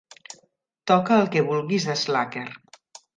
Toca 0.91 1.19
el 1.23 1.29
que 1.35 1.43
vulguis 1.49 1.85
d'Slacker 1.91 2.47